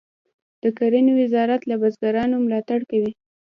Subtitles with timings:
[0.63, 3.11] د کرنې وزارت له بزګرانو ملاتړ کوي